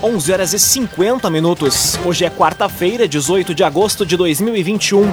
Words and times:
11 0.00 0.32
horas 0.32 0.52
e 0.52 0.60
50 0.60 1.28
minutos. 1.28 1.98
Hoje 2.04 2.24
é 2.24 2.30
quarta-feira, 2.30 3.08
18 3.08 3.52
de 3.52 3.64
agosto 3.64 4.06
de 4.06 4.16
2021. 4.16 5.10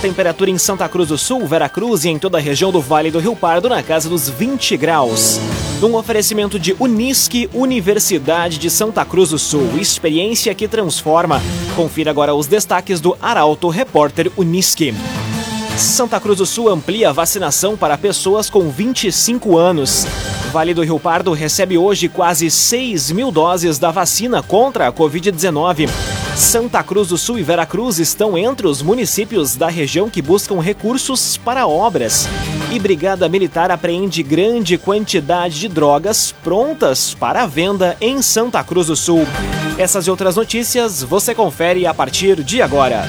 Temperatura 0.00 0.48
em 0.48 0.56
Santa 0.56 0.88
Cruz 0.88 1.08
do 1.08 1.18
Sul, 1.18 1.44
Veracruz 1.44 2.04
e 2.04 2.10
em 2.10 2.20
toda 2.20 2.38
a 2.38 2.40
região 2.40 2.70
do 2.70 2.80
Vale 2.80 3.10
do 3.10 3.18
Rio 3.18 3.34
Pardo 3.34 3.68
na 3.68 3.82
casa 3.82 4.08
dos 4.08 4.28
20 4.28 4.76
graus. 4.76 5.40
Num 5.80 5.96
oferecimento 5.96 6.56
de 6.56 6.72
Unisque, 6.78 7.50
Universidade 7.52 8.58
de 8.58 8.70
Santa 8.70 9.04
Cruz 9.04 9.30
do 9.30 9.40
Sul. 9.40 9.76
Experiência 9.76 10.54
que 10.54 10.68
transforma. 10.68 11.42
Confira 11.74 12.12
agora 12.12 12.32
os 12.32 12.46
destaques 12.46 13.00
do 13.00 13.18
Arauto 13.20 13.68
Repórter 13.68 14.30
Unisque. 14.36 14.94
Santa 15.78 16.18
Cruz 16.18 16.38
do 16.38 16.44
Sul 16.44 16.68
amplia 16.68 17.10
a 17.10 17.12
vacinação 17.12 17.76
para 17.76 17.96
pessoas 17.96 18.50
com 18.50 18.68
25 18.68 19.56
anos. 19.56 20.04
Vale 20.52 20.74
do 20.74 20.82
Rio 20.82 20.98
Pardo 20.98 21.32
recebe 21.32 21.78
hoje 21.78 22.08
quase 22.08 22.50
6 22.50 23.12
mil 23.12 23.30
doses 23.30 23.78
da 23.78 23.92
vacina 23.92 24.42
contra 24.42 24.88
a 24.88 24.92
Covid-19. 24.92 25.88
Santa 26.34 26.82
Cruz 26.82 27.08
do 27.08 27.16
Sul 27.16 27.38
e 27.38 27.44
Veracruz 27.44 28.00
estão 28.00 28.36
entre 28.36 28.66
os 28.66 28.82
municípios 28.82 29.54
da 29.54 29.68
região 29.68 30.10
que 30.10 30.20
buscam 30.20 30.60
recursos 30.60 31.36
para 31.36 31.68
obras. 31.68 32.26
E 32.72 32.78
Brigada 32.80 33.28
Militar 33.28 33.70
apreende 33.70 34.20
grande 34.24 34.76
quantidade 34.76 35.60
de 35.60 35.68
drogas 35.68 36.34
prontas 36.42 37.14
para 37.14 37.46
venda 37.46 37.96
em 38.00 38.20
Santa 38.20 38.64
Cruz 38.64 38.88
do 38.88 38.96
Sul. 38.96 39.24
Essas 39.78 40.08
e 40.08 40.10
outras 40.10 40.34
notícias 40.34 41.04
você 41.04 41.36
confere 41.36 41.86
a 41.86 41.94
partir 41.94 42.42
de 42.42 42.60
agora. 42.60 43.08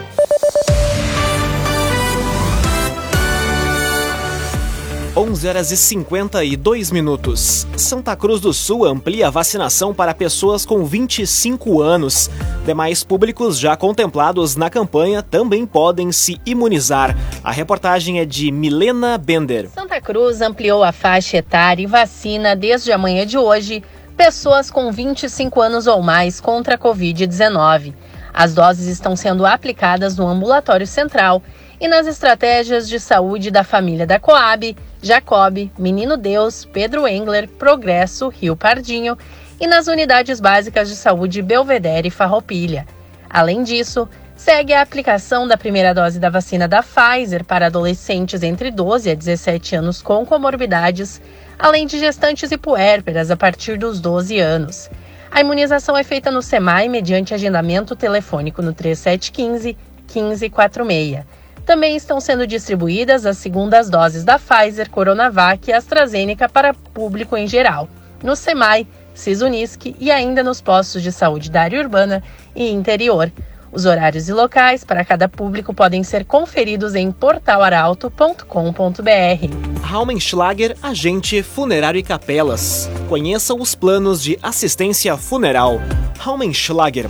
11 5.15 5.45
horas 5.49 5.71
e 5.71 5.77
52 5.77 6.89
minutos. 6.89 7.67
Santa 7.75 8.15
Cruz 8.15 8.39
do 8.39 8.53
Sul 8.53 8.85
amplia 8.85 9.27
a 9.27 9.29
vacinação 9.29 9.93
para 9.93 10.13
pessoas 10.13 10.65
com 10.65 10.85
25 10.85 11.81
anos. 11.81 12.29
Demais 12.65 13.03
públicos 13.03 13.59
já 13.59 13.75
contemplados 13.75 14.55
na 14.55 14.69
campanha 14.69 15.21
também 15.21 15.65
podem 15.65 16.13
se 16.13 16.39
imunizar. 16.45 17.13
A 17.43 17.51
reportagem 17.51 18.21
é 18.21 18.25
de 18.25 18.53
Milena 18.53 19.17
Bender. 19.17 19.69
Santa 19.71 19.99
Cruz 19.99 20.39
ampliou 20.39 20.81
a 20.81 20.93
faixa 20.93 21.35
etária 21.35 21.83
e 21.83 21.87
vacina 21.87 22.55
desde 22.55 22.93
a 22.93 22.97
manhã 22.97 23.25
de 23.25 23.37
hoje 23.37 23.83
pessoas 24.15 24.71
com 24.71 24.93
25 24.93 25.59
anos 25.59 25.87
ou 25.87 26.01
mais 26.01 26.39
contra 26.39 26.75
a 26.75 26.77
Covid-19. 26.77 27.93
As 28.33 28.53
doses 28.53 28.87
estão 28.87 29.17
sendo 29.17 29.45
aplicadas 29.45 30.15
no 30.15 30.25
ambulatório 30.25 30.87
central 30.87 31.43
e 31.81 31.87
nas 31.87 32.05
estratégias 32.05 32.87
de 32.87 32.99
saúde 32.99 33.49
da 33.49 33.63
família 33.63 34.05
da 34.05 34.19
Coab, 34.19 34.77
Jacob, 35.01 35.67
Menino 35.79 36.15
Deus, 36.15 36.63
Pedro 36.63 37.07
Engler, 37.07 37.49
Progresso, 37.49 38.29
Rio 38.29 38.55
Pardinho 38.55 39.17
e 39.59 39.65
nas 39.65 39.87
unidades 39.87 40.39
básicas 40.39 40.87
de 40.87 40.95
saúde 40.95 41.41
Belvedere 41.41 42.09
e 42.09 42.11
Farroupilha. 42.11 42.85
Além 43.27 43.63
disso, 43.63 44.07
segue 44.35 44.73
a 44.73 44.81
aplicação 44.81 45.47
da 45.47 45.57
primeira 45.57 45.91
dose 45.91 46.19
da 46.19 46.29
vacina 46.29 46.67
da 46.67 46.83
Pfizer 46.83 47.43
para 47.43 47.65
adolescentes 47.65 48.43
entre 48.43 48.69
12 48.69 49.09
a 49.09 49.15
17 49.15 49.75
anos 49.75 50.03
com 50.03 50.23
comorbidades, 50.23 51.19
além 51.57 51.87
de 51.87 51.97
gestantes 51.97 52.51
e 52.51 52.59
puérperas 52.59 53.31
a 53.31 53.35
partir 53.35 53.79
dos 53.79 53.99
12 53.99 54.39
anos. 54.39 54.87
A 55.31 55.41
imunização 55.41 55.97
é 55.97 56.03
feita 56.03 56.29
no 56.29 56.43
SEMAI 56.43 56.87
mediante 56.89 57.33
agendamento 57.33 57.95
telefônico 57.95 58.61
no 58.61 58.71
3715 58.71 59.75
1546. 60.13 61.40
Também 61.65 61.95
estão 61.95 62.19
sendo 62.19 62.47
distribuídas 62.47 63.25
as 63.25 63.37
segundas 63.37 63.89
doses 63.89 64.23
da 64.23 64.39
Pfizer, 64.39 64.89
Coronavac 64.89 65.69
e 65.69 65.73
AstraZeneca 65.73 66.49
para 66.49 66.73
público 66.73 67.37
em 67.37 67.47
geral, 67.47 67.87
no 68.23 68.35
SEMAI, 68.35 68.87
Sisunisc 69.13 69.95
e 69.99 70.11
ainda 70.11 70.43
nos 70.43 70.61
postos 70.61 71.03
de 71.03 71.11
saúde 71.11 71.51
da 71.51 71.61
área 71.61 71.79
urbana 71.79 72.23
e 72.55 72.69
interior. 72.69 73.31
Os 73.71 73.85
horários 73.85 74.27
e 74.27 74.33
locais 74.33 74.83
para 74.83 75.05
cada 75.05 75.29
público 75.29 75.73
podem 75.73 76.03
ser 76.03 76.25
conferidos 76.25 76.93
em 76.93 77.09
portalaralto.com.br. 77.09 79.81
Raumenschlager, 79.81 80.75
agente 80.83 81.41
funerário 81.41 81.99
e 81.99 82.03
capelas. 82.03 82.89
Conheça 83.07 83.53
os 83.53 83.73
planos 83.73 84.21
de 84.21 84.37
assistência 84.41 85.15
funeral. 85.15 85.79
Raumenschlager 86.19 87.07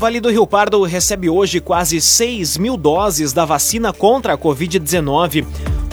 Vale 0.00 0.18
do 0.18 0.30
Rio 0.30 0.46
Pardo 0.46 0.82
recebe 0.82 1.28
hoje 1.28 1.60
quase 1.60 2.00
6 2.00 2.56
mil 2.56 2.78
doses 2.78 3.34
da 3.34 3.44
vacina 3.44 3.92
contra 3.92 4.32
a 4.32 4.38
Covid-19. 4.38 5.44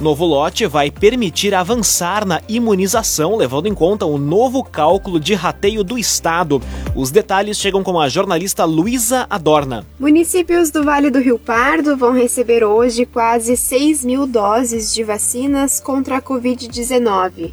Novo 0.01 0.25
lote 0.25 0.65
vai 0.65 0.89
permitir 0.89 1.53
avançar 1.53 2.25
na 2.25 2.41
imunização, 2.47 3.35
levando 3.35 3.67
em 3.67 3.73
conta 3.73 4.05
o 4.05 4.17
novo 4.17 4.63
cálculo 4.63 5.19
de 5.19 5.33
rateio 5.33 5.83
do 5.83 5.99
Estado. 5.99 6.61
Os 6.95 7.11
detalhes 7.11 7.57
chegam 7.57 7.83
com 7.83 7.99
a 7.99 8.07
jornalista 8.07 8.63
Luísa 8.63 9.27
Adorna. 9.29 9.85
Municípios 9.99 10.71
do 10.71 10.85
Vale 10.85 11.09
do 11.09 11.19
Rio 11.19 11.37
Pardo 11.37 11.97
vão 11.97 12.13
receber 12.13 12.63
hoje 12.63 13.05
quase 13.05 13.57
6 13.57 14.05
mil 14.05 14.25
doses 14.25 14.93
de 14.93 15.03
vacinas 15.03 15.81
contra 15.81 16.15
a 16.15 16.21
Covid-19. 16.21 17.51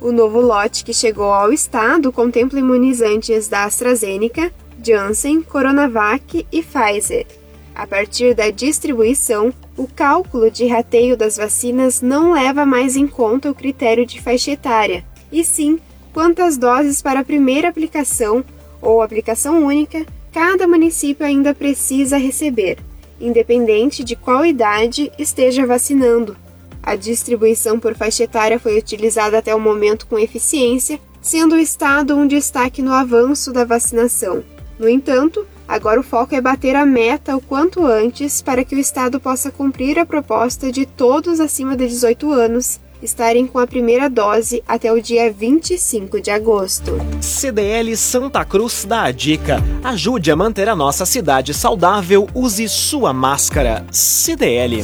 O 0.00 0.12
novo 0.12 0.40
lote 0.40 0.84
que 0.84 0.94
chegou 0.94 1.32
ao 1.32 1.52
Estado 1.52 2.12
contempla 2.12 2.60
imunizantes 2.60 3.48
da 3.48 3.64
AstraZeneca, 3.64 4.52
Janssen, 4.82 5.42
Coronavac 5.42 6.46
e 6.50 6.62
Pfizer. 6.62 7.26
A 7.74 7.86
partir 7.86 8.34
da 8.34 8.50
distribuição, 8.50 9.52
o 9.76 9.86
cálculo 9.86 10.50
de 10.50 10.66
rateio 10.66 11.16
das 11.16 11.36
vacinas 11.36 12.02
não 12.02 12.32
leva 12.32 12.66
mais 12.66 12.96
em 12.96 13.06
conta 13.06 13.50
o 13.50 13.54
critério 13.54 14.04
de 14.04 14.20
faixa 14.20 14.50
etária, 14.50 15.04
e 15.30 15.42
sim 15.44 15.78
quantas 16.12 16.58
doses 16.58 17.00
para 17.00 17.20
a 17.20 17.24
primeira 17.24 17.68
aplicação 17.68 18.44
ou 18.80 19.00
aplicação 19.00 19.64
única 19.64 20.04
cada 20.32 20.66
município 20.66 21.24
ainda 21.24 21.54
precisa 21.54 22.16
receber, 22.16 22.78
independente 23.20 24.02
de 24.02 24.16
qual 24.16 24.44
idade 24.44 25.10
esteja 25.18 25.66
vacinando. 25.66 26.36
A 26.82 26.96
distribuição 26.96 27.78
por 27.78 27.94
faixa 27.94 28.24
etária 28.24 28.58
foi 28.58 28.76
utilizada 28.76 29.38
até 29.38 29.54
o 29.54 29.60
momento 29.60 30.06
com 30.06 30.18
eficiência, 30.18 30.98
sendo 31.20 31.54
o 31.54 31.58
estado 31.58 32.16
um 32.16 32.26
destaque 32.26 32.82
no 32.82 32.92
avanço 32.92 33.52
da 33.52 33.64
vacinação. 33.64 34.42
No 34.82 34.88
entanto, 34.88 35.46
agora 35.68 36.00
o 36.00 36.02
foco 36.02 36.34
é 36.34 36.40
bater 36.40 36.74
a 36.74 36.84
meta 36.84 37.36
o 37.36 37.40
quanto 37.40 37.86
antes 37.86 38.42
para 38.42 38.64
que 38.64 38.74
o 38.74 38.80
Estado 38.80 39.20
possa 39.20 39.48
cumprir 39.48 39.96
a 39.96 40.04
proposta 40.04 40.72
de 40.72 40.84
todos 40.84 41.38
acima 41.38 41.76
de 41.76 41.86
18 41.86 42.32
anos 42.32 42.80
estarem 43.00 43.46
com 43.46 43.60
a 43.60 43.66
primeira 43.66 44.10
dose 44.10 44.60
até 44.66 44.92
o 44.92 45.00
dia 45.00 45.32
25 45.32 46.20
de 46.20 46.32
agosto. 46.32 46.98
CDL 47.20 47.96
Santa 47.96 48.44
Cruz 48.44 48.84
dá 48.84 49.04
a 49.04 49.12
dica: 49.12 49.62
ajude 49.84 50.32
a 50.32 50.36
manter 50.36 50.68
a 50.68 50.74
nossa 50.74 51.06
cidade 51.06 51.54
saudável, 51.54 52.28
use 52.34 52.68
sua 52.68 53.12
máscara. 53.12 53.86
CDL. 53.92 54.82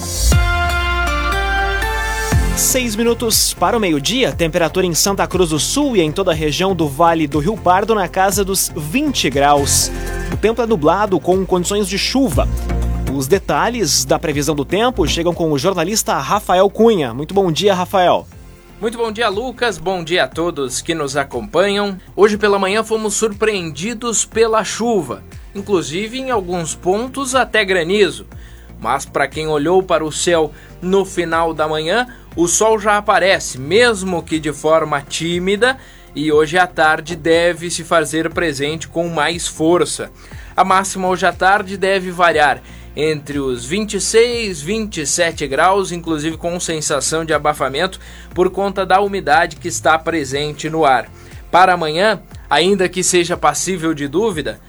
Seis 2.58 2.96
minutos 2.96 3.54
para 3.54 3.76
o 3.76 3.80
meio-dia, 3.80 4.32
temperatura 4.32 4.84
em 4.84 4.92
Santa 4.92 5.24
Cruz 5.28 5.50
do 5.50 5.60
Sul 5.60 5.96
e 5.96 6.00
em 6.00 6.10
toda 6.10 6.32
a 6.32 6.34
região 6.34 6.74
do 6.74 6.88
Vale 6.88 7.28
do 7.28 7.38
Rio 7.38 7.56
Pardo 7.56 7.94
na 7.94 8.08
casa 8.08 8.44
dos 8.44 8.68
20 8.76 9.30
graus. 9.30 9.92
O 10.32 10.36
tempo 10.36 10.60
é 10.60 10.66
nublado 10.66 11.20
com 11.20 11.46
condições 11.46 11.88
de 11.88 11.96
chuva. 11.96 12.48
Os 13.14 13.28
detalhes 13.28 14.04
da 14.04 14.18
previsão 14.18 14.56
do 14.56 14.64
tempo 14.64 15.06
chegam 15.06 15.32
com 15.32 15.52
o 15.52 15.58
jornalista 15.58 16.18
Rafael 16.18 16.68
Cunha. 16.68 17.14
Muito 17.14 17.32
bom 17.32 17.52
dia, 17.52 17.72
Rafael. 17.72 18.26
Muito 18.80 18.98
bom 18.98 19.12
dia, 19.12 19.28
Lucas. 19.28 19.78
Bom 19.78 20.02
dia 20.02 20.24
a 20.24 20.28
todos 20.28 20.82
que 20.82 20.96
nos 20.96 21.16
acompanham. 21.16 21.96
Hoje 22.16 22.36
pela 22.36 22.58
manhã 22.58 22.82
fomos 22.82 23.14
surpreendidos 23.14 24.24
pela 24.24 24.64
chuva, 24.64 25.22
inclusive 25.54 26.18
em 26.18 26.32
alguns 26.32 26.74
pontos 26.74 27.36
até 27.36 27.64
granizo. 27.64 28.26
Mas 28.80 29.04
para 29.04 29.28
quem 29.28 29.46
olhou 29.46 29.80
para 29.80 30.04
o 30.04 30.12
céu 30.12 30.52
no 30.80 31.04
final 31.04 31.52
da 31.52 31.66
manhã, 31.66 32.06
o 32.38 32.46
sol 32.46 32.78
já 32.78 32.96
aparece, 32.96 33.58
mesmo 33.58 34.22
que 34.22 34.38
de 34.38 34.52
forma 34.52 35.02
tímida, 35.02 35.76
e 36.14 36.30
hoje 36.30 36.56
à 36.56 36.68
tarde 36.68 37.16
deve 37.16 37.68
se 37.68 37.82
fazer 37.82 38.32
presente 38.32 38.86
com 38.86 39.08
mais 39.08 39.48
força. 39.48 40.12
A 40.56 40.62
máxima 40.62 41.08
hoje 41.08 41.26
à 41.26 41.32
tarde 41.32 41.76
deve 41.76 42.12
variar 42.12 42.62
entre 42.94 43.40
os 43.40 43.64
26 43.64 44.60
e 44.60 44.64
27 44.64 45.48
graus, 45.48 45.90
inclusive 45.90 46.36
com 46.36 46.60
sensação 46.60 47.24
de 47.24 47.34
abafamento 47.34 47.98
por 48.32 48.50
conta 48.50 48.86
da 48.86 49.00
umidade 49.00 49.56
que 49.56 49.66
está 49.66 49.98
presente 49.98 50.70
no 50.70 50.84
ar. 50.84 51.10
Para 51.50 51.72
amanhã, 51.72 52.22
ainda 52.48 52.88
que 52.88 53.02
seja 53.02 53.36
passível 53.36 53.92
de 53.92 54.06
dúvida, 54.06 54.60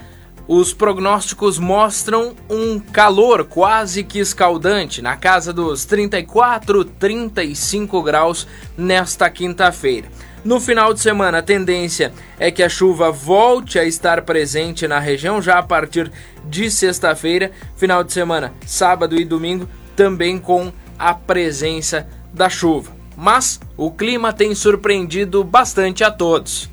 os 0.51 0.73
prognósticos 0.73 1.59
mostram 1.59 2.33
um 2.49 2.79
calor 2.79 3.45
quase 3.45 4.03
que 4.03 4.17
escaldante, 4.17 4.99
na 4.99 5.15
casa 5.15 5.53
dos 5.53 5.85
34, 5.85 6.83
35 6.83 8.01
graus 8.01 8.47
nesta 8.75 9.29
quinta-feira. 9.29 10.09
No 10.43 10.59
final 10.59 10.91
de 10.91 11.01
semana, 11.01 11.37
a 11.37 11.43
tendência 11.43 12.11
é 12.39 12.49
que 12.49 12.63
a 12.63 12.67
chuva 12.67 13.11
volte 13.11 13.77
a 13.77 13.85
estar 13.85 14.23
presente 14.23 14.87
na 14.87 14.97
região 14.97 15.39
já 15.39 15.59
a 15.59 15.63
partir 15.63 16.11
de 16.43 16.71
sexta-feira, 16.71 17.51
final 17.75 18.03
de 18.03 18.11
semana, 18.11 18.51
sábado 18.65 19.21
e 19.21 19.23
domingo, 19.23 19.69
também 19.95 20.39
com 20.39 20.73
a 20.97 21.13
presença 21.13 22.07
da 22.33 22.49
chuva. 22.49 22.91
Mas 23.15 23.59
o 23.77 23.91
clima 23.91 24.33
tem 24.33 24.55
surpreendido 24.55 25.43
bastante 25.43 26.03
a 26.03 26.09
todos. 26.09 26.67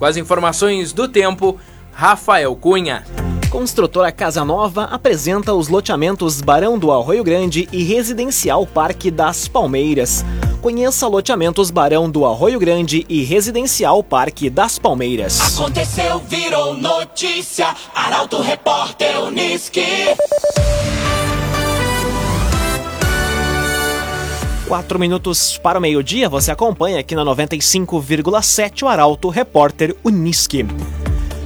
Com 0.00 0.04
as 0.04 0.16
informações 0.16 0.92
do 0.92 1.06
tempo, 1.06 1.60
Rafael 2.00 2.56
Cunha. 2.56 3.04
Construtora 3.50 4.10
Casa 4.10 4.42
Nova 4.42 4.84
apresenta 4.84 5.52
os 5.52 5.68
loteamentos 5.68 6.40
Barão 6.40 6.78
do 6.78 6.90
Arroio 6.90 7.22
Grande 7.22 7.68
e 7.70 7.82
Residencial 7.82 8.66
Parque 8.66 9.10
das 9.10 9.46
Palmeiras. 9.46 10.24
Conheça 10.62 11.06
loteamentos 11.06 11.70
Barão 11.70 12.08
do 12.08 12.24
Arroio 12.24 12.58
Grande 12.58 13.04
e 13.06 13.22
Residencial 13.22 14.02
Parque 14.02 14.48
das 14.48 14.78
Palmeiras. 14.78 15.58
Aconteceu, 15.58 16.20
virou 16.20 16.72
notícia. 16.72 17.66
Arauto 17.94 18.40
Repórter 18.40 19.22
Uniski. 19.22 19.84
Quatro 24.66 24.98
minutos 24.98 25.58
para 25.58 25.78
o 25.78 25.82
meio-dia, 25.82 26.30
você 26.30 26.50
acompanha 26.50 27.00
aqui 27.00 27.14
na 27.14 27.26
95,7 27.26 28.84
o 28.84 28.88
Arauto 28.88 29.28
Repórter 29.28 29.94
Uniski. 30.02 30.64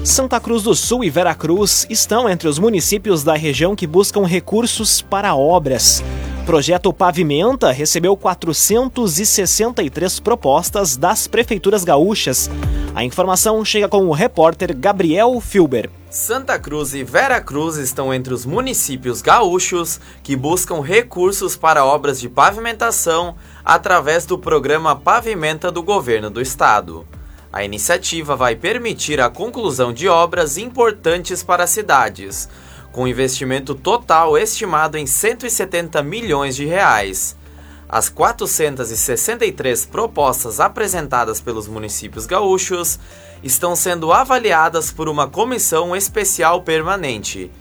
Santa 0.04 0.38
Cruz 0.38 0.62
do 0.62 0.74
Sul 0.74 1.02
e 1.02 1.08
Veracruz 1.08 1.86
estão 1.88 2.28
entre 2.28 2.46
os 2.46 2.58
municípios 2.58 3.24
da 3.24 3.34
região 3.34 3.74
que 3.74 3.86
buscam 3.86 4.26
recursos 4.26 5.00
para 5.00 5.34
obras. 5.34 6.04
Projeto 6.44 6.92
Pavimenta 6.92 7.72
recebeu 7.72 8.14
463 8.14 10.20
propostas 10.20 10.98
das 10.98 11.26
prefeituras 11.26 11.84
gaúchas. 11.84 12.50
A 12.94 13.02
informação 13.02 13.64
chega 13.64 13.88
com 13.88 14.06
o 14.06 14.12
repórter 14.12 14.76
Gabriel 14.76 15.40
Filber. 15.40 15.88
Santa 16.10 16.58
Cruz 16.58 16.92
e 16.92 17.02
Veracruz 17.02 17.76
estão 17.76 18.12
entre 18.12 18.34
os 18.34 18.44
municípios 18.44 19.22
gaúchos 19.22 19.98
que 20.22 20.36
buscam 20.36 20.82
recursos 20.82 21.56
para 21.56 21.82
obras 21.82 22.20
de 22.20 22.28
pavimentação 22.28 23.36
através 23.64 24.26
do 24.26 24.38
programa 24.38 24.94
Pavimenta 24.94 25.72
do 25.72 25.82
governo 25.82 26.28
do 26.28 26.42
estado. 26.42 27.06
A 27.54 27.62
iniciativa 27.62 28.34
vai 28.34 28.56
permitir 28.56 29.20
a 29.20 29.30
conclusão 29.30 29.92
de 29.92 30.08
obras 30.08 30.58
importantes 30.58 31.40
para 31.40 31.62
as 31.62 31.70
cidades, 31.70 32.48
com 32.90 33.06
investimento 33.06 33.76
total 33.76 34.36
estimado 34.36 34.98
em 34.98 35.06
170 35.06 36.02
milhões 36.02 36.56
de 36.56 36.64
reais. 36.64 37.36
As 37.88 38.08
463 38.08 39.86
propostas 39.86 40.58
apresentadas 40.58 41.40
pelos 41.40 41.68
municípios 41.68 42.26
gaúchos 42.26 42.98
estão 43.40 43.76
sendo 43.76 44.12
avaliadas 44.12 44.90
por 44.90 45.08
uma 45.08 45.28
comissão 45.28 45.94
especial 45.94 46.62
permanente. 46.62 47.52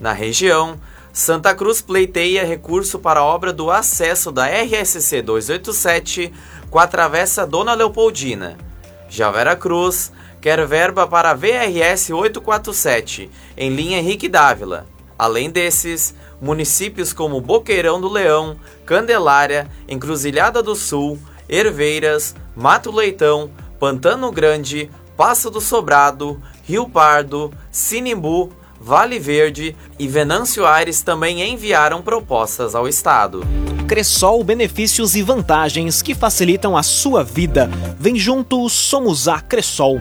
Na 0.00 0.12
região, 0.12 0.80
Santa 1.12 1.56
Cruz 1.56 1.82
pleiteia 1.82 2.46
recurso 2.46 3.00
para 3.00 3.18
a 3.18 3.24
obra 3.24 3.52
do 3.52 3.68
acesso 3.68 4.30
da 4.30 4.46
RSC 4.46 5.22
287 5.22 6.32
com 6.70 6.78
a 6.78 6.86
travessa 6.86 7.44
Dona 7.44 7.74
Leopoldina. 7.74 8.69
Já 9.10 9.28
Vera 9.28 9.56
Cruz 9.56 10.12
quer 10.40 10.64
verba 10.66 11.04
para 11.04 11.34
VRS 11.34 12.12
847, 12.12 13.28
em 13.56 13.68
linha 13.68 13.98
Henrique 13.98 14.28
Dávila. 14.28 14.86
Além 15.18 15.50
desses, 15.50 16.14
municípios 16.40 17.12
como 17.12 17.40
Boqueirão 17.40 18.00
do 18.00 18.08
Leão, 18.08 18.56
Candelária, 18.86 19.68
Encruzilhada 19.88 20.62
do 20.62 20.76
Sul, 20.76 21.18
Herveiras, 21.48 22.36
Mato 22.56 22.92
Leitão, 22.92 23.50
Pantano 23.80 24.30
Grande, 24.30 24.88
Passo 25.16 25.50
do 25.50 25.60
Sobrado, 25.60 26.40
Rio 26.62 26.88
Pardo, 26.88 27.52
Sinimbu, 27.70 28.52
Vale 28.80 29.18
Verde 29.18 29.76
e 29.98 30.06
Venâncio 30.06 30.64
Aires 30.64 31.02
também 31.02 31.42
enviaram 31.52 32.00
propostas 32.00 32.74
ao 32.76 32.88
Estado. 32.88 33.42
Cressol 33.90 34.44
benefícios 34.44 35.16
e 35.16 35.22
vantagens 35.22 36.00
que 36.00 36.14
facilitam 36.14 36.76
a 36.76 36.82
sua 36.84 37.24
vida. 37.24 37.68
Vem 37.98 38.14
junto, 38.14 38.68
somos 38.68 39.26
a 39.26 39.40
Cressol. 39.40 40.00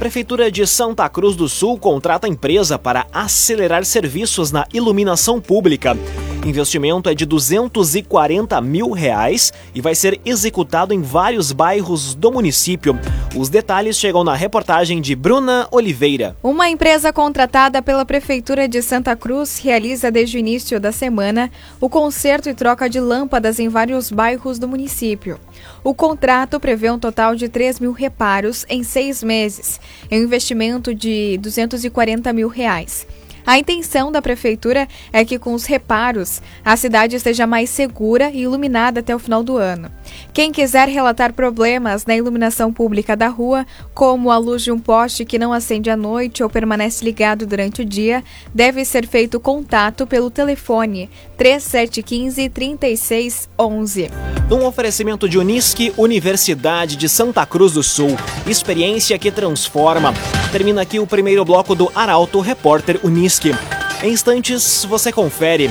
Prefeitura 0.00 0.50
de 0.50 0.66
Santa 0.66 1.08
Cruz 1.08 1.36
do 1.36 1.48
Sul 1.48 1.78
contrata 1.78 2.26
empresa 2.26 2.76
para 2.76 3.06
acelerar 3.12 3.84
serviços 3.84 4.50
na 4.50 4.66
iluminação 4.72 5.40
pública. 5.40 5.96
Investimento 6.44 7.08
é 7.08 7.14
de 7.14 7.24
240 7.24 8.60
mil 8.60 8.90
reais 8.90 9.50
e 9.74 9.80
vai 9.80 9.94
ser 9.94 10.20
executado 10.26 10.92
em 10.92 11.00
vários 11.00 11.52
bairros 11.52 12.14
do 12.14 12.30
município. 12.30 12.98
Os 13.34 13.48
detalhes 13.48 13.96
chegam 13.96 14.22
na 14.22 14.34
reportagem 14.34 15.00
de 15.00 15.16
Bruna 15.16 15.66
Oliveira. 15.70 16.36
Uma 16.42 16.68
empresa 16.68 17.14
contratada 17.14 17.80
pela 17.80 18.04
Prefeitura 18.04 18.68
de 18.68 18.82
Santa 18.82 19.16
Cruz 19.16 19.58
realiza 19.58 20.10
desde 20.10 20.36
o 20.36 20.38
início 20.38 20.78
da 20.78 20.92
semana 20.92 21.50
o 21.80 21.88
conserto 21.88 22.50
e 22.50 22.54
troca 22.54 22.90
de 22.90 23.00
lâmpadas 23.00 23.58
em 23.58 23.70
vários 23.70 24.10
bairros 24.10 24.58
do 24.58 24.68
município. 24.68 25.40
O 25.82 25.94
contrato 25.94 26.60
prevê 26.60 26.90
um 26.90 26.98
total 26.98 27.34
de 27.34 27.48
3 27.48 27.80
mil 27.80 27.92
reparos 27.92 28.66
em 28.68 28.82
seis 28.82 29.22
meses, 29.22 29.80
em 30.10 30.20
um 30.20 30.24
investimento 30.24 30.94
de 30.94 31.38
240 31.38 32.30
mil 32.34 32.48
reais. 32.48 33.06
A 33.46 33.58
intenção 33.58 34.10
da 34.10 34.22
prefeitura 34.22 34.88
é 35.12 35.24
que, 35.24 35.38
com 35.38 35.52
os 35.52 35.64
reparos, 35.64 36.40
a 36.64 36.76
cidade 36.76 37.16
esteja 37.16 37.46
mais 37.46 37.68
segura 37.68 38.30
e 38.30 38.42
iluminada 38.42 39.00
até 39.00 39.14
o 39.14 39.18
final 39.18 39.42
do 39.42 39.56
ano. 39.56 39.90
Quem 40.32 40.50
quiser 40.50 40.88
relatar 40.88 41.32
problemas 41.32 42.06
na 42.06 42.16
iluminação 42.16 42.72
pública 42.72 43.14
da 43.14 43.28
rua, 43.28 43.66
como 43.92 44.30
a 44.30 44.38
luz 44.38 44.62
de 44.62 44.72
um 44.72 44.78
poste 44.78 45.24
que 45.24 45.38
não 45.38 45.52
acende 45.52 45.90
à 45.90 45.96
noite 45.96 46.42
ou 46.42 46.48
permanece 46.48 47.04
ligado 47.04 47.46
durante 47.46 47.82
o 47.82 47.84
dia, 47.84 48.24
deve 48.54 48.84
ser 48.84 49.06
feito 49.06 49.38
contato 49.38 50.06
pelo 50.06 50.30
telefone 50.30 51.10
3715 51.36 52.48
3611. 52.48 54.10
Um 54.50 54.64
oferecimento 54.64 55.28
de 55.28 55.38
Unisque, 55.38 55.92
Universidade 55.96 56.96
de 56.96 57.08
Santa 57.08 57.44
Cruz 57.44 57.72
do 57.72 57.82
Sul. 57.82 58.16
Experiência 58.46 59.18
que 59.18 59.30
transforma. 59.30 60.12
Termina 60.54 60.82
aqui 60.82 61.00
o 61.00 61.06
primeiro 61.06 61.44
bloco 61.44 61.74
do 61.74 61.90
Arauto 61.92 62.38
Repórter 62.38 63.00
Unisque. 63.02 63.52
Em 64.00 64.12
instantes, 64.12 64.86
você 64.88 65.10
confere. 65.10 65.68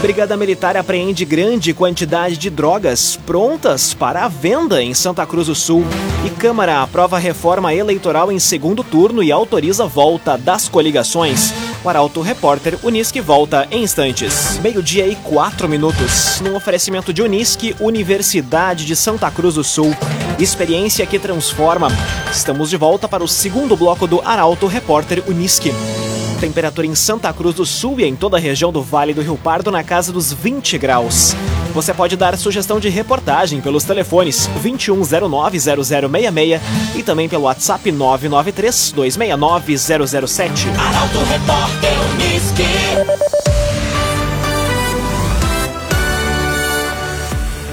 Brigada 0.00 0.36
Militar 0.36 0.76
apreende 0.76 1.24
grande 1.24 1.74
quantidade 1.74 2.36
de 2.36 2.48
drogas 2.50 3.18
prontas 3.26 3.92
para 3.92 4.24
a 4.24 4.28
venda 4.28 4.80
em 4.80 4.94
Santa 4.94 5.26
Cruz 5.26 5.48
do 5.48 5.56
Sul. 5.56 5.84
E 6.24 6.30
Câmara 6.30 6.82
aprova 6.82 7.18
reforma 7.18 7.74
eleitoral 7.74 8.30
em 8.30 8.38
segundo 8.38 8.84
turno 8.84 9.24
e 9.24 9.32
autoriza 9.32 9.88
volta 9.88 10.38
das 10.38 10.68
coligações. 10.68 11.52
O 11.82 11.88
Arauto 11.88 12.20
Repórter 12.20 12.78
Unisque 12.84 13.20
volta 13.20 13.66
em 13.72 13.82
instantes. 13.82 14.56
Meio-dia 14.62 15.08
e 15.08 15.16
quatro 15.16 15.68
minutos. 15.68 16.40
Num 16.40 16.54
oferecimento 16.54 17.12
de 17.12 17.22
Unisque, 17.22 17.74
Universidade 17.80 18.84
de 18.84 18.94
Santa 18.94 19.28
Cruz 19.32 19.56
do 19.56 19.64
Sul. 19.64 19.92
Experiência 20.40 21.04
que 21.04 21.18
transforma. 21.18 21.88
Estamos 22.32 22.70
de 22.70 22.78
volta 22.78 23.06
para 23.06 23.22
o 23.22 23.28
segundo 23.28 23.76
bloco 23.76 24.06
do 24.06 24.22
Arauto 24.22 24.66
Repórter 24.66 25.22
Unisque. 25.28 25.70
Temperatura 26.40 26.86
em 26.86 26.94
Santa 26.94 27.30
Cruz 27.30 27.56
do 27.56 27.66
Sul 27.66 28.00
e 28.00 28.04
em 28.04 28.16
toda 28.16 28.38
a 28.38 28.40
região 28.40 28.72
do 28.72 28.80
Vale 28.80 29.12
do 29.12 29.20
Rio 29.20 29.36
Pardo 29.36 29.70
na 29.70 29.84
casa 29.84 30.10
dos 30.10 30.32
20 30.32 30.78
graus. 30.78 31.36
Você 31.74 31.92
pode 31.92 32.16
dar 32.16 32.38
sugestão 32.38 32.80
de 32.80 32.88
reportagem 32.88 33.60
pelos 33.60 33.84
telefones 33.84 34.48
2109-0066 34.64 36.58
e 36.96 37.02
também 37.02 37.28
pelo 37.28 37.44
WhatsApp 37.44 37.92
993-269-007. 37.92 40.68
Arauto 40.78 41.18
Repórter 41.18 41.92
Uniski. 42.14 43.39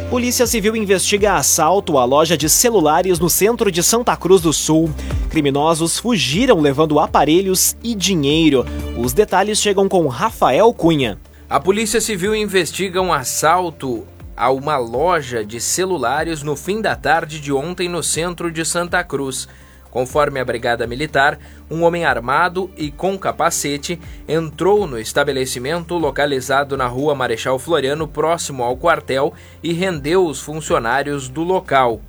Polícia 0.10 0.48
Civil 0.48 0.76
investiga 0.76 1.36
assalto 1.36 2.00
à 2.00 2.06
loja 2.06 2.36
de 2.36 2.50
celulares 2.50 3.20
no 3.20 3.30
centro 3.30 3.72
de 3.72 3.84
Santa 3.84 4.16
Cruz 4.16 4.42
do 4.42 4.54
Sul. 4.54 4.90
Criminosos 5.36 6.00
fugiram 6.00 6.62
levando 6.62 6.98
aparelhos 6.98 7.76
e 7.84 7.94
dinheiro. 7.94 8.66
Os 8.98 9.12
detalhes 9.12 9.60
chegam 9.60 9.90
com 9.90 10.08
Rafael 10.08 10.74
Cunha. 10.74 11.20
A 11.50 11.60
Polícia 11.60 12.00
Civil 12.00 12.34
investiga 12.34 13.02
um 13.02 13.12
assalto 13.12 14.08
a 14.34 14.50
uma 14.50 14.78
loja 14.78 15.44
de 15.44 15.60
celulares 15.60 16.42
no 16.42 16.56
fim 16.56 16.80
da 16.80 16.96
tarde 16.96 17.42
de 17.42 17.52
ontem 17.52 17.90
no 17.90 18.02
centro 18.02 18.50
de 18.50 18.64
Santa 18.64 19.04
Cruz. 19.04 19.46
Conforme 19.92 20.40
a 20.40 20.46
Brigada 20.46 20.88
Militar, 20.88 21.38
um 21.70 21.84
homem 21.84 22.06
armado 22.06 22.72
e 22.78 22.90
com 22.90 23.18
capacete 23.18 24.00
entrou 24.26 24.88
no 24.88 24.98
estabelecimento 24.98 25.98
localizado 25.98 26.78
na 26.78 26.88
rua 26.88 27.14
Marechal 27.14 27.60
Floriano, 27.60 28.08
próximo 28.08 28.64
ao 28.64 28.78
quartel, 28.78 29.34
e 29.62 29.74
rendeu 29.74 30.26
os 30.26 30.40
funcionários 30.40 31.28
do 31.28 31.44
local. 31.44 32.00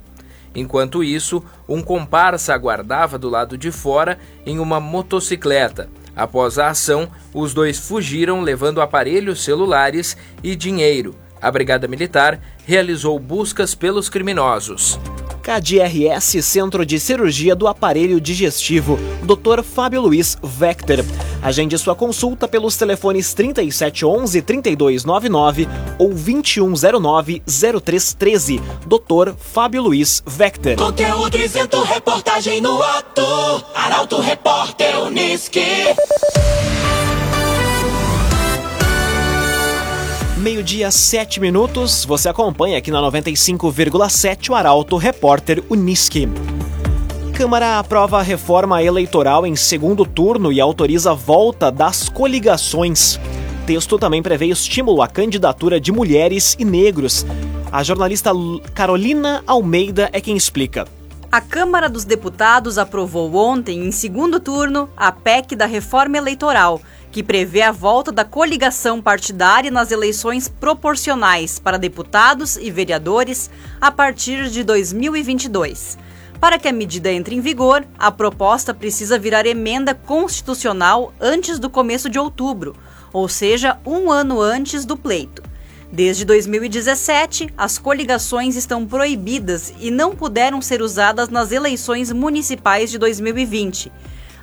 Enquanto 0.57 1.05
isso, 1.05 1.45
um 1.69 1.83
comparsa 1.83 2.55
aguardava 2.55 3.19
do 3.19 3.29
lado 3.29 3.59
de 3.59 3.71
fora 3.71 4.19
em 4.47 4.59
uma 4.59 4.81
motocicleta. 4.81 5.91
Após 6.17 6.59
a 6.59 6.69
ação, 6.69 7.11
os 7.35 7.53
dois 7.53 7.79
fugiram 7.79 8.41
levando 8.41 8.81
aparelhos 8.81 9.45
celulares 9.45 10.17
e 10.43 10.57
dinheiro. 10.57 11.15
A 11.43 11.51
Brigada 11.51 11.87
Militar 11.87 12.41
realizou 12.65 13.19
buscas 13.19 13.75
pelos 13.75 14.09
criminosos. 14.09 14.99
KDRS 15.47 16.43
Centro 16.43 16.85
de 16.85 16.99
Cirurgia 16.99 17.55
do 17.55 17.69
Aparelho 17.69 18.21
Digestivo, 18.21 18.99
Dr. 19.23 19.63
Fábio 19.63 20.01
Luiz 20.01 20.37
Vector. 20.43 21.05
Agende 21.41 21.79
sua 21.79 21.95
consulta 21.95 22.49
pelos 22.49 22.77
telefones 22.77 23.33
3711 23.33 24.43
3299 24.43 25.69
ou 26.01 26.09
2109 26.09 27.43
0313. 27.47 28.61
Dr. 28.87 29.37
Fábio 29.39 29.83
Luiz 29.83 30.21
Vector. 30.27 30.75
Conteúdo 30.75 31.39
isento, 31.39 31.81
reportagem 31.81 32.61
no 32.61 32.83
ato. 32.83 33.65
Arauto 33.73 34.21
Repórter 34.21 34.99
Uniski. 34.99 35.61
Meio-dia, 40.47 40.93
sete 40.93 41.41
minutos. 41.41 42.05
Você 42.05 42.29
acompanha 42.29 42.79
aqui 42.79 42.89
na 42.89 43.01
95,7 43.01 44.51
o 44.51 44.55
Arauto 44.55 44.97
Repórter 44.97 45.61
Uniski. 45.69 46.29
Câmara 47.35 47.81
aprova 47.81 48.21
a 48.21 48.23
reforma 48.23 48.81
eleitoral 48.81 49.45
em 49.45 49.57
segundo 49.57 50.07
turno 50.07 50.53
e 50.53 50.61
autoriza 50.61 51.11
a 51.11 51.15
volta 51.15 51.69
das 51.69 52.09
coligações. 52.09 53.19
Texto 53.67 53.99
também 53.99 54.23
prevê 54.23 54.47
estímulo 54.47 55.03
à 55.03 55.09
candidatura 55.09 55.81
de 55.81 55.91
mulheres 55.91 56.55
e 56.57 56.65
negros. 56.65 57.27
A 57.73 57.83
jornalista 57.83 58.31
Carolina 58.73 59.43
Almeida 59.49 60.09
é 60.13 60.21
quem 60.21 60.37
explica. 60.37 60.87
A 61.33 61.41
Câmara 61.41 61.89
dos 61.89 62.05
Deputados 62.05 62.79
aprovou 62.79 63.35
ontem, 63.35 63.85
em 63.85 63.91
segundo 63.91 64.39
turno, 64.39 64.89
a 64.97 65.11
PEC 65.11 65.57
da 65.57 65.67
reforma 65.67 66.17
eleitoral 66.17 66.81
que 67.17 67.23
prevê 67.23 67.63
a 67.63 67.73
volta 67.73 68.13
da 68.13 68.27
coligação 68.27 69.01
partidária 69.01 69.71
nas 69.71 69.91
eleições 69.91 70.49
proporcionais 70.49 71.59
para 71.59 71.79
deputados 71.79 72.59
e 72.59 72.71
vereadores 72.71 73.51
a 73.81 73.91
partir 73.91 74.51
de 74.51 74.63
2022. 74.63 75.97
Para 76.39 76.59
que 76.59 76.69
a 76.69 76.73
medida 76.75 77.11
entre 77.11 77.35
em 77.35 77.41
vigor, 77.41 77.87
a 77.99 78.11
proposta 78.11 78.75
precisa 78.75 79.19
virar 79.19 79.47
emenda 79.47 79.95
constitucional 79.95 81.15
antes 81.19 81.59
do 81.59 81.71
começo 81.71 82.11
de 82.11 82.19
outubro, 82.19 82.77
ou 83.15 83.31
seja, 83.31 83.79
um 83.87 84.13
ano 84.13 84.39
antes 84.39 84.85
do 84.85 84.95
pleito. 84.95 85.43
Desde 85.91 86.23
2017, 86.23 87.49
as 87.57 87.79
coligações 87.79 88.57
estão 88.57 88.85
proibidas 88.85 89.73
e 89.81 89.91
não 89.91 90.15
puderam 90.15 90.61
ser 90.61 90.83
usadas 90.83 91.31
nas 91.31 91.51
eleições 91.51 92.13
municipais 92.13 92.91
de 92.91 92.99
2020. 92.99 93.91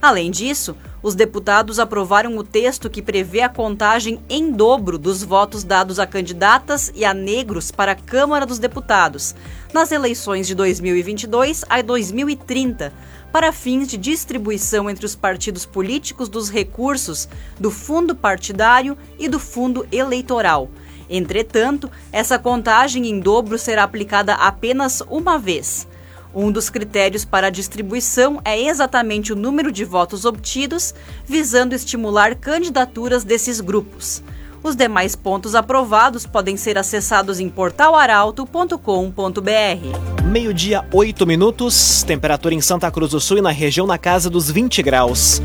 Além 0.03 0.29
disso, 0.29 0.75
os 1.01 1.15
deputados 1.15 1.79
aprovaram 1.79 2.38
o 2.38 2.43
texto 2.43 2.89
que 2.89 3.01
prevê 3.01 3.39
a 3.39 3.48
contagem 3.48 4.19
em 4.27 4.51
dobro 4.51 4.98
dos 4.98 5.24
votos 5.24 5.63
dados 5.63 5.98
a 5.98 6.05
candidatas 6.05 6.91
e 6.93 7.05
a 7.05 7.13
negros 7.13 7.72
para 7.72 7.93
a 7.93 7.95
Câmara 7.95 8.45
dos 8.45 8.60
Deputados 8.60 9.33
nas 9.74 9.93
eleições 9.93 10.45
de 10.45 10.55
2022 10.55 11.63
a 11.69 11.81
2030, 11.81 12.91
para 13.31 13.53
fins 13.53 13.88
de 13.88 13.95
distribuição 13.95 14.89
entre 14.89 15.05
os 15.05 15.15
partidos 15.15 15.65
políticos 15.65 16.27
dos 16.27 16.50
recursos 16.50 17.29
do 17.57 17.72
fundo 17.72 18.13
partidário 18.13 18.98
e 19.17 19.29
do 19.29 19.39
fundo 19.39 19.88
eleitoral. 19.89 20.69
Entretanto, 21.10 21.89
essa 22.12 22.38
contagem 22.38 23.07
em 23.07 23.22
dobro 23.22 23.57
será 23.57 23.83
aplicada 23.83 24.33
apenas 24.33 25.01
uma 25.10 25.39
vez. 25.39 25.88
Um 26.35 26.51
dos 26.51 26.69
critérios 26.69 27.23
para 27.23 27.47
a 27.47 27.51
distribuição 27.51 28.41
é 28.43 28.59
exatamente 28.59 29.31
o 29.31 29.35
número 29.35 29.71
de 29.71 29.85
votos 29.85 30.25
obtidos, 30.25 30.93
visando 31.25 31.75
estimular 31.75 32.35
candidaturas 32.35 33.23
desses 33.23 33.61
grupos. 33.61 34.23
Os 34.63 34.75
demais 34.75 35.15
pontos 35.15 35.53
aprovados 35.53 36.25
podem 36.25 36.57
ser 36.57 36.77
acessados 36.77 37.39
em 37.39 37.49
portalaralto.com.br. 37.49 40.25
Meio-dia, 40.25 40.83
8 40.91 41.27
minutos, 41.27 42.01
temperatura 42.01 42.55
em 42.55 42.61
Santa 42.61 42.89
Cruz 42.89 43.11
do 43.11 43.19
Sul 43.19 43.37
e 43.37 43.41
na 43.41 43.51
região 43.51 43.85
na 43.85 43.99
casa 43.99 44.29
dos 44.29 44.49
20 44.49 44.81
graus. 44.81 45.41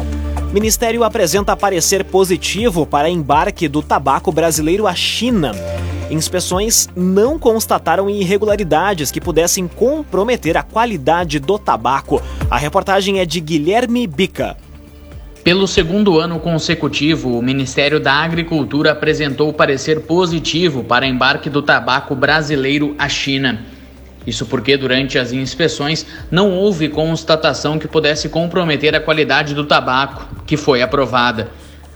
Ministério 0.53 1.05
apresenta 1.05 1.55
parecer 1.55 2.05
positivo 2.05 2.87
para 2.87 3.11
embarque 3.11 3.69
do 3.69 3.83
tabaco 3.83 4.33
brasileiro 4.33 4.87
à 4.87 4.95
China. 4.95 5.53
Inspeções 6.11 6.89
não 6.97 7.39
constataram 7.39 8.09
irregularidades 8.09 9.11
que 9.11 9.21
pudessem 9.21 9.69
comprometer 9.69 10.57
a 10.57 10.63
qualidade 10.63 11.39
do 11.39 11.59
tabaco. 11.59 12.23
A 12.51 12.57
reportagem 12.57 13.21
é 13.21 13.27
de 13.27 13.41
Guilherme 13.41 14.07
Bica. 14.07 14.57
Pelo 15.45 15.69
segundo 15.69 16.19
ano 16.19 16.41
consecutivo, 16.41 17.39
o 17.39 17.43
Ministério 17.43 18.01
da 18.01 18.15
Agricultura 18.15 18.93
apresentou 18.93 19.53
parecer 19.53 20.01
positivo 20.01 20.83
para 20.83 21.07
embarque 21.07 21.51
do 21.51 21.63
tabaco 21.63 22.15
brasileiro 22.15 22.95
à 22.99 23.09
China. 23.09 23.65
Isso 24.27 24.45
porque 24.47 24.77
durante 24.77 25.19
as 25.19 25.33
inspeções 25.33 26.07
não 26.31 26.53
houve 26.53 26.89
constatação 26.89 27.79
que 27.79 27.89
pudesse 27.89 28.29
comprometer 28.29 28.95
a 28.95 29.01
qualidade 29.01 29.55
do 29.55 29.65
tabaco, 29.65 30.45
que 30.47 30.57
foi 30.57 30.83
aprovada. 30.83 31.51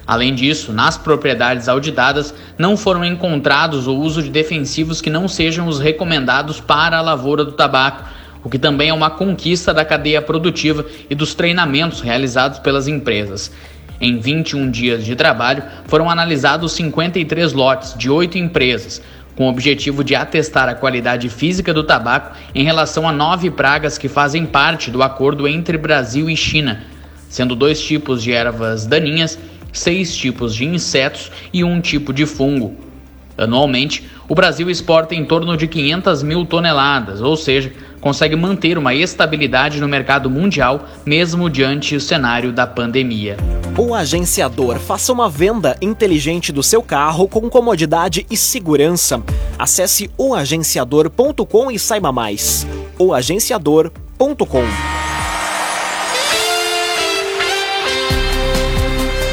Além 0.06 0.34
disso, 0.34 0.72
nas 0.72 0.98
propriedades 0.98 1.68
auditadas 1.68 2.34
não 2.58 2.76
foram 2.76 3.04
encontrados 3.04 3.86
o 3.86 3.94
uso 3.94 4.22
de 4.22 4.30
defensivos 4.30 5.00
que 5.00 5.10
não 5.10 5.28
sejam 5.28 5.68
os 5.68 5.78
recomendados 5.78 6.60
para 6.60 6.98
a 6.98 7.02
lavoura 7.02 7.44
do 7.44 7.52
tabaco, 7.52 8.04
o 8.42 8.50
que 8.50 8.58
também 8.58 8.88
é 8.88 8.94
uma 8.94 9.10
conquista 9.10 9.72
da 9.72 9.84
cadeia 9.84 10.20
produtiva 10.20 10.84
e 11.08 11.14
dos 11.14 11.34
treinamentos 11.34 12.00
realizados 12.00 12.58
pelas 12.58 12.88
empresas. 12.88 13.52
Em 14.00 14.18
21 14.18 14.68
dias 14.68 15.04
de 15.04 15.14
trabalho, 15.14 15.62
foram 15.86 16.10
analisados 16.10 16.72
53 16.72 17.52
lotes 17.52 17.94
de 17.96 18.10
oito 18.10 18.36
empresas, 18.36 19.00
com 19.36 19.46
o 19.46 19.48
objetivo 19.48 20.02
de 20.02 20.16
atestar 20.16 20.68
a 20.68 20.74
qualidade 20.74 21.28
física 21.28 21.72
do 21.72 21.84
tabaco 21.84 22.36
em 22.52 22.64
relação 22.64 23.08
a 23.08 23.12
nove 23.12 23.48
pragas 23.50 23.96
que 23.96 24.08
fazem 24.08 24.44
parte 24.44 24.90
do 24.90 25.04
acordo 25.04 25.46
entre 25.46 25.78
Brasil 25.78 26.28
e 26.28 26.36
China, 26.36 26.82
sendo 27.28 27.54
dois 27.54 27.80
tipos 27.80 28.22
de 28.22 28.32
ervas 28.32 28.86
daninhas 28.86 29.38
seis 29.72 30.14
tipos 30.14 30.54
de 30.54 30.64
insetos 30.64 31.30
e 31.52 31.64
um 31.64 31.80
tipo 31.80 32.12
de 32.12 32.26
fungo. 32.26 32.76
Anualmente, 33.36 34.08
o 34.28 34.34
Brasil 34.34 34.68
exporta 34.70 35.14
em 35.14 35.24
torno 35.24 35.56
de 35.56 35.66
500 35.66 36.22
mil 36.22 36.44
toneladas, 36.44 37.20
ou 37.20 37.36
seja, 37.36 37.72
consegue 38.00 38.36
manter 38.36 38.76
uma 38.76 38.94
estabilidade 38.94 39.80
no 39.80 39.88
mercado 39.88 40.28
mundial, 40.28 40.86
mesmo 41.06 41.48
diante 41.48 41.94
do 41.94 42.00
cenário 42.00 42.52
da 42.52 42.66
pandemia. 42.66 43.36
O 43.76 43.94
agenciador 43.94 44.78
faça 44.78 45.12
uma 45.12 45.30
venda 45.30 45.76
inteligente 45.80 46.52
do 46.52 46.62
seu 46.62 46.82
carro 46.82 47.26
com 47.26 47.48
comodidade 47.48 48.26
e 48.30 48.36
segurança. 48.36 49.22
Acesse 49.58 50.10
oagenciador.com 50.18 51.70
e 51.70 51.78
saiba 51.78 52.12
mais. 52.12 52.66
oagenciador.com 52.98 54.91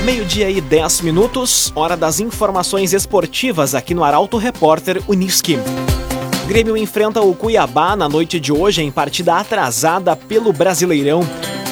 Meio-dia 0.06 0.50
e 0.50 0.62
10 0.62 1.02
minutos, 1.02 1.74
hora 1.76 1.98
das 1.98 2.22
informações 2.22 2.94
esportivas 2.94 3.76
aqui 3.76 3.94
no 3.94 4.04
Arauto 4.04 4.38
Repórter 4.38 5.02
Uniski. 5.08 5.58
Grêmio 6.48 6.78
enfrenta 6.78 7.22
o 7.22 7.36
Cuiabá 7.36 7.98
na 7.98 8.08
noite 8.08 8.40
de 8.40 8.52
hoje 8.52 8.82
em 8.82 8.90
partida 8.90 9.36
atrasada 9.36 10.16
pelo 10.16 10.54
Brasileirão. 10.54 11.22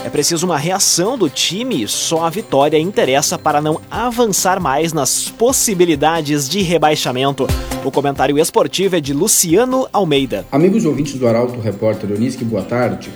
É 0.04 0.10
preciso 0.10 0.46
uma 0.46 0.58
reação 0.58 1.18
do 1.18 1.30
time 1.30 1.88
só 1.88 2.26
a 2.26 2.30
vitória 2.30 2.78
interessa 2.78 3.40
para 3.40 3.62
não 3.62 3.80
avançar 3.90 4.60
mais 4.60 4.92
nas 4.92 5.30
possibilidades 5.30 6.50
de 6.50 6.62
rebaixamento. 6.62 7.48
O 7.84 7.90
comentário 7.90 8.38
esportivo 8.38 8.98
é 8.98 9.00
de 9.00 9.14
Luciano 9.14 9.88
Almeida. 9.92 10.46
Amigos 10.52 10.84
ouvintes 10.86 11.16
do 11.16 11.28
Arauto 11.28 11.60
Repórter 11.62 12.12
Uniski, 12.12 12.44
boa 12.44 12.64
tarde. 12.64 13.10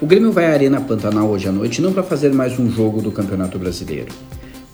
O 0.00 0.06
Grêmio 0.06 0.32
vai 0.32 0.46
à 0.46 0.50
Arena 0.50 0.80
Pantanal 0.80 1.28
hoje 1.28 1.48
à 1.48 1.52
noite 1.52 1.80
não 1.80 1.92
para 1.92 2.02
fazer 2.02 2.32
mais 2.34 2.58
um 2.58 2.68
jogo 2.68 3.00
do 3.00 3.12
Campeonato 3.12 3.58
Brasileiro. 3.58 4.12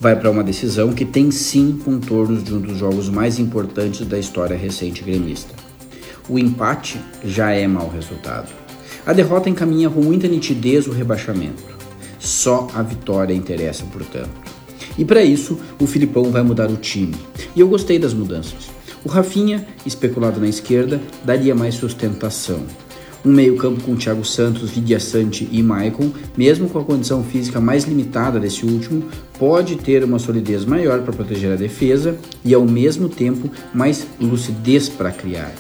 Vai 0.03 0.17
para 0.17 0.33
uma 0.33 0.43
decisão 0.43 0.93
que 0.93 1.05
tem 1.05 1.31
sim 1.31 1.79
contornos 1.85 2.43
de 2.43 2.53
um 2.53 2.61
dos 2.61 2.77
jogos 2.77 3.09
mais 3.09 3.39
importantes 3.39 4.05
da 4.05 4.19
história 4.19 4.57
recente 4.57 5.01
gremista. 5.01 5.55
O 6.29 6.41
empate 6.41 7.01
já 7.25 7.53
é 7.53 7.69
mau 7.69 7.89
resultado. 7.89 8.49
A 9.07 9.13
derrota 9.13 9.49
encaminha 9.49 9.89
com 9.89 10.01
muita 10.01 10.27
nitidez 10.27 10.89
o 10.89 10.91
rebaixamento. 10.91 11.63
Só 12.19 12.67
a 12.75 12.83
vitória 12.83 13.33
interessa, 13.33 13.85
portanto. 13.93 14.33
E 14.99 15.05
para 15.05 15.23
isso, 15.23 15.57
o 15.81 15.87
Filipão 15.87 16.33
vai 16.33 16.43
mudar 16.43 16.69
o 16.69 16.77
time. 16.77 17.15
E 17.55 17.61
eu 17.61 17.69
gostei 17.69 17.97
das 17.97 18.13
mudanças. 18.13 18.71
O 19.05 19.09
Rafinha, 19.09 19.65
especulado 19.87 20.41
na 20.41 20.49
esquerda, 20.49 21.01
daria 21.25 21.55
mais 21.55 21.77
sustentação. 21.77 22.67
Um 23.25 23.33
meio-campo 23.33 23.81
com 23.83 23.95
Thiago 23.95 24.25
Santos, 24.25 24.71
Vidia 24.71 24.99
Sante 24.99 25.49
e 25.53 25.63
Maicon, 25.63 26.11
mesmo 26.37 26.69
com 26.69 26.81
a 26.81 26.85
condição 26.85 27.23
física 27.23 27.61
mais 27.61 27.85
limitada 27.85 28.41
desse 28.41 28.67
último, 28.67 29.05
pode 29.39 29.77
ter 29.77 30.03
uma 30.03 30.19
solidez 30.19 30.65
maior 30.65 31.03
para 31.03 31.13
proteger 31.13 31.53
a 31.53 31.57
defesa 31.57 32.17
e, 32.45 32.53
ao 32.53 32.65
mesmo 32.65 33.09
tempo, 33.09 33.49
mais 33.73 34.05
lucidez 34.21 34.89
para 34.89 35.13
criar. 35.13 35.55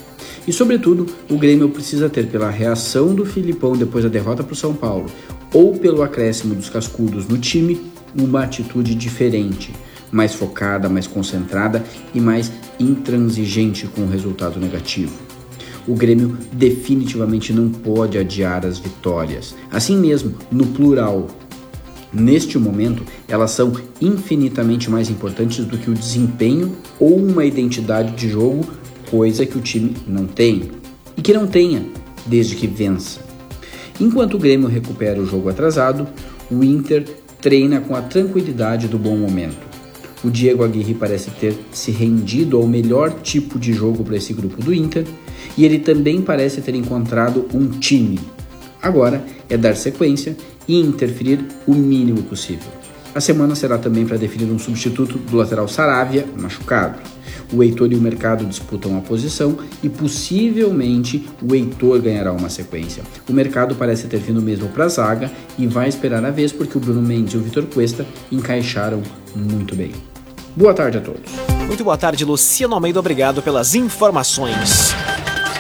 E, 0.47 0.53
sobretudo, 0.53 1.07
o 1.31 1.39
Grêmio 1.39 1.69
precisa 1.69 2.09
ter, 2.09 2.27
pela 2.27 2.51
reação 2.51 3.15
do 3.15 3.25
Filipão 3.25 3.77
depois 3.77 4.03
da 4.03 4.11
derrota 4.11 4.43
para 4.43 4.55
o 4.55 4.57
São 4.57 4.75
Paulo, 4.75 5.07
ou 5.55 5.75
pelo 5.75 6.03
acréscimo 6.03 6.57
dos 6.57 6.69
cascudos 6.69 7.29
no 7.29 7.39
time, 7.39 7.81
uma 8.19 8.43
atitude 8.43 8.93
diferente, 8.97 9.73
mais 10.11 10.35
focada, 10.35 10.89
mais 10.89 11.07
concentrada 11.07 11.85
e 12.13 12.21
mais 12.21 12.51
intransigente 12.81 13.87
com 13.87 14.03
o 14.03 14.09
resultado 14.09 14.59
negativo. 14.59 15.32
O 15.87 15.95
Grêmio 15.95 16.37
definitivamente 16.53 17.53
não 17.53 17.69
pode 17.69 18.17
adiar 18.17 18.65
as 18.65 18.79
vitórias. 18.79 19.55
Assim 19.71 19.97
mesmo, 19.97 20.35
no 20.51 20.67
plural, 20.67 21.29
Neste 22.13 22.59
momento, 22.59 23.05
elas 23.27 23.53
são 23.53 23.73
infinitamente 23.99 24.91
mais 24.91 25.09
importantes 25.09 25.65
do 25.65 25.79
que 25.79 25.91
o 25.91 25.95
desempenho 25.95 26.77
ou 27.01 27.17
uma 27.17 27.43
identidade 27.43 28.13
de 28.15 28.29
jogo 28.29 28.67
coisa 29.11 29.47
que 29.47 29.57
o 29.57 29.63
time 29.63 29.97
não 30.07 30.27
tem 30.27 30.71
e 31.17 31.23
que 31.23 31.33
não 31.33 31.47
tenha 31.47 31.87
desde 32.27 32.55
que 32.55 32.67
vença. 32.67 33.21
Enquanto 33.99 34.35
o 34.35 34.39
Grêmio 34.39 34.69
recupera 34.69 35.21
o 35.21 35.27
jogo 35.27 35.49
atrasado, 35.49 36.07
o 36.51 36.63
Inter 36.63 37.05
treina 37.41 37.81
com 37.81 37.97
a 37.97 38.03
tranquilidade 38.03 38.89
do 38.89 38.99
bom 38.99 39.17
momento. 39.17 39.72
O 40.25 40.31
Diego 40.31 40.63
Aguirre 40.63 40.95
parece 40.95 41.31
ter 41.31 41.55
se 41.73 41.91
rendido 41.91 42.57
ao 42.57 42.67
melhor 42.67 43.11
tipo 43.23 43.59
de 43.59 43.73
jogo 43.73 44.05
para 44.05 44.17
esse 44.17 44.33
grupo 44.33 44.63
do 44.63 44.73
Inter 44.73 45.05
e 45.57 45.65
ele 45.65 45.79
também 45.79 46.23
parece 46.23 46.61
ter 46.61 46.75
encontrado 46.75 47.47
um 47.53 47.69
time. 47.69 48.21
Agora 48.81 49.25
é 49.49 49.57
dar 49.57 49.75
sequência 49.75 50.37
e 50.69 50.81
interferir 50.81 51.45
o 51.67 51.75
mínimo 51.75 52.23
possível. 52.23 52.71
A 53.15 53.21
semana 53.21 53.55
será 53.55 53.77
também 53.77 54.07
para 54.07 54.17
definir 54.17 54.51
um 54.51 54.59
substituto 54.59 55.19
do 55.19 55.37
lateral 55.37 55.69
Saravia, 55.69 56.27
machucado. 56.39 56.99
O 57.53 57.63
Heitor 57.63 57.93
e 57.93 57.97
o 57.97 58.01
Mercado 58.01 58.47
disputam 58.47 58.97
a 58.97 59.01
posição 59.03 59.59
e 59.83 59.89
possivelmente 59.89 61.29
o 61.43 61.55
Heitor 61.55 62.01
ganhará 62.01 62.33
uma 62.33 62.49
sequência. 62.49 63.03
O 63.29 63.33
Mercado 63.33 63.75
parece 63.75 64.07
ter 64.07 64.19
vindo 64.19 64.41
mesmo 64.41 64.69
para 64.69 64.87
a 64.87 64.89
zaga 64.89 65.31
e 65.59 65.67
vai 65.67 65.89
esperar 65.89 66.25
a 66.25 66.31
vez 66.31 66.53
porque 66.53 66.79
o 66.79 66.81
Bruno 66.81 67.03
Mendes 67.03 67.35
e 67.35 67.37
o 67.37 67.41
Vitor 67.41 67.67
Cuesta 67.67 68.07
encaixaram 68.31 69.03
muito 69.37 69.77
bem. 69.77 69.93
Boa 70.55 70.75
tarde 70.75 70.99
a 70.99 71.01
todos. 71.01 71.31
Muito 71.67 71.83
boa 71.83 71.97
tarde, 71.97 72.25
Luciano 72.25 72.75
Almeida. 72.75 73.01
Obrigado 73.01 73.41
pelas 73.41 73.75
informações. 73.75 74.95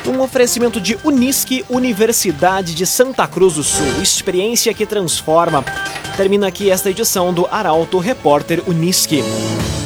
Um 0.06 0.20
oferecimento 0.20 0.80
de 0.80 0.98
Unisque, 1.04 1.64
Universidade 1.70 2.74
de 2.74 2.84
Santa 2.84 3.26
Cruz 3.26 3.54
do 3.54 3.62
Sul. 3.62 3.86
Experiência 4.02 4.74
que 4.74 4.84
transforma. 4.84 5.64
Termina 6.16 6.48
aqui 6.48 6.70
esta 6.70 6.90
edição 6.90 7.32
do 7.32 7.46
Arauto 7.46 7.98
Repórter 7.98 8.62
Unisque. 8.66 9.22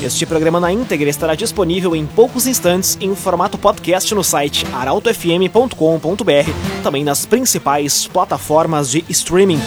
Este 0.03 0.27
programa 0.27 0.59
na 0.59 0.73
íntegra 0.73 1.09
estará 1.09 1.35
disponível 1.35 1.95
em 1.95 2.07
poucos 2.07 2.47
instantes 2.47 2.99
em 3.01 3.15
formato 3.15 3.57
podcast 3.57 4.13
no 4.15 4.25
site 4.25 4.67
arautofm.com.br, 4.73 6.51
também 6.83 7.05
nas 7.05 7.25
principais 7.25 8.07
plataformas 8.07 8.91
de 8.91 9.05
streaming. 9.09 9.61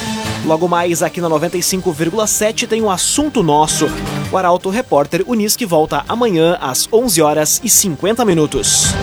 Logo 0.46 0.68
mais 0.68 1.04
aqui 1.04 1.22
na 1.22 1.30
95,7 1.30 2.68
tem 2.68 2.82
um 2.82 2.90
assunto 2.90 3.44
nosso. 3.44 3.88
O 4.32 4.38
Arauto 4.38 4.70
Repórter 4.70 5.24
Unisque 5.28 5.66
volta 5.66 6.04
amanhã 6.08 6.58
às 6.62 6.88
11 6.92 7.22
horas 7.22 7.62
e 7.64 7.70
50 7.70 8.24
minutos. 8.26 8.94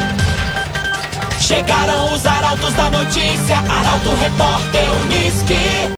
Chegaram 1.40 2.12
os 2.12 2.27
arautos 2.27 2.72
da 2.75 2.90
notícia, 2.90 3.57
Arauto 3.59 4.11
Repórter 4.20 4.85
Uniski. 5.05 5.87